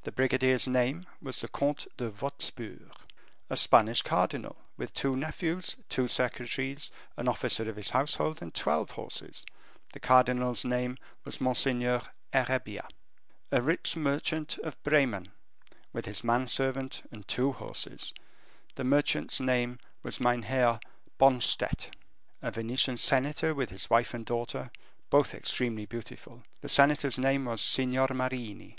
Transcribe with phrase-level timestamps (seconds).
[0.00, 2.90] The brigadier's name was the Comte de Wostpur.
[3.50, 8.92] A Spanish cardinal, with two nephews, two secretaries, an officer of his household, and twelve
[8.92, 9.44] horses.
[9.92, 12.00] The cardinal's name was Monseigneur
[12.32, 12.88] Herrebia.
[13.52, 15.32] A rich merchant of Bremen,
[15.92, 18.14] with his man servant and two horses.
[18.74, 20.80] This merchant's name was Meinheer
[21.20, 21.94] Bonstett.
[22.40, 24.70] A Venetian senator with his wife and daughter,
[25.10, 26.42] both extremely beautiful.
[26.62, 28.76] The senator's name was Signor Marini.